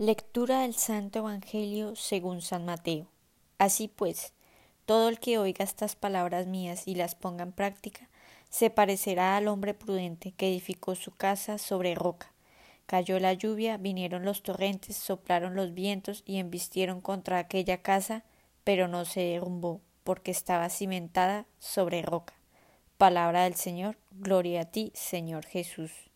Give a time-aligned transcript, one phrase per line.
[0.00, 3.06] Lectura del Santo Evangelio según San Mateo.
[3.58, 4.32] Así pues,
[4.86, 8.08] todo el que oiga estas palabras mías y las ponga en práctica,
[8.48, 12.32] se parecerá al hombre prudente que edificó su casa sobre roca.
[12.86, 18.24] Cayó la lluvia, vinieron los torrentes, soplaron los vientos y embistieron contra aquella casa,
[18.64, 22.32] pero no se derrumbó, porque estaba cimentada sobre roca.
[22.96, 26.09] Palabra del Señor, gloria a ti, Señor Jesús.